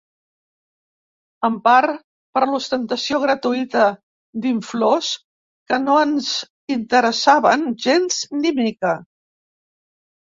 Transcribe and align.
En 1.49 1.57
part 1.67 1.99
per 2.37 2.41
l'ostentació 2.51 3.19
gratuïta 3.25 3.83
d'inflors 4.47 5.11
que 5.73 5.79
no 5.85 5.99
ens 6.07 6.33
interessaven 6.79 7.67
gens 7.87 8.21
ni 8.41 8.57
mica. 8.65 8.99